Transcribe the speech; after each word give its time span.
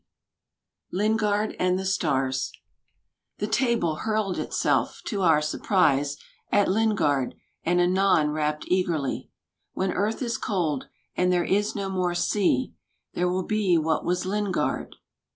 |53| 0.91 0.97
LINGARD 0.97 1.55
AND 1.59 1.77
THE 1.77 1.85
STARS 1.85 2.51
The 3.37 3.45
table 3.45 3.97
hurled 3.97 4.39
itself, 4.39 5.03
to 5.05 5.21
our 5.21 5.43
surprise, 5.43 6.17
At 6.51 6.67
Lingard, 6.67 7.35
and 7.63 7.79
anon 7.79 8.31
rapped 8.31 8.65
eagerly: 8.67 9.29
''When 9.77 9.93
earth 9.93 10.23
is 10.23 10.39
cold 10.39 10.87
and 11.15 11.31
there 11.31 11.45
is 11.45 11.75
no 11.75 11.87
more 11.87 12.15
sea, 12.15 12.73
There 13.13 13.29
will 13.29 13.43
be 13.45 13.77
what 13.77 14.03
was 14.03 14.25
Lingard. 14.25 14.95